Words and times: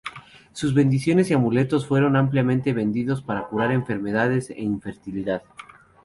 Sus 0.51 0.73
bendiciones 0.73 1.29
y 1.29 1.35
amuletos 1.35 1.85
fueron 1.85 2.15
ampliamente 2.15 2.73
vendidos 2.73 3.21
para 3.21 3.43
curar 3.45 3.71
enfermedades 3.71 4.49
e 4.49 4.59
infertilidad. 4.63 5.43